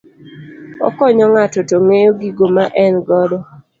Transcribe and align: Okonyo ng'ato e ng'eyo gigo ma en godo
Okonyo 0.87 1.25
ng'ato 1.33 1.59
e 1.77 1.79
ng'eyo 1.85 2.11
gigo 2.19 2.45
ma 2.55 2.65
en 2.83 2.95
godo 3.07 3.37